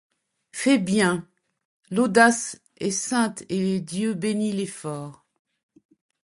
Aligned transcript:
Fait 0.51 0.79
bien. 0.79 1.27
L’audace 1.91 2.59
est 2.77 2.89
sainte 2.89 3.43
et 3.49 3.79
Dieu 3.81 4.15
bénit 4.15 4.51
l’effort. 4.51 5.27